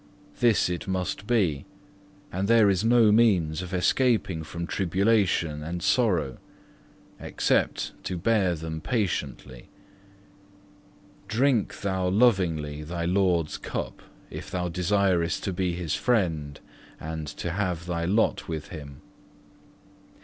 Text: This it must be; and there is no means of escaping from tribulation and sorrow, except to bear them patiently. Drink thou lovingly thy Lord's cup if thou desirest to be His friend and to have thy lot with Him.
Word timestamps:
This 0.39 0.67
it 0.67 0.87
must 0.87 1.27
be; 1.27 1.67
and 2.31 2.47
there 2.47 2.71
is 2.71 2.83
no 2.83 3.11
means 3.11 3.61
of 3.61 3.71
escaping 3.71 4.41
from 4.43 4.65
tribulation 4.65 5.61
and 5.61 5.83
sorrow, 5.83 6.39
except 7.19 7.93
to 8.05 8.17
bear 8.17 8.55
them 8.55 8.81
patiently. 8.81 9.69
Drink 11.27 11.81
thou 11.81 12.07
lovingly 12.09 12.81
thy 12.81 13.05
Lord's 13.05 13.59
cup 13.59 14.01
if 14.31 14.49
thou 14.49 14.69
desirest 14.69 15.43
to 15.43 15.53
be 15.53 15.73
His 15.73 15.93
friend 15.93 16.59
and 16.99 17.27
to 17.27 17.51
have 17.51 17.85
thy 17.85 18.05
lot 18.05 18.47
with 18.47 18.69
Him. 18.69 19.01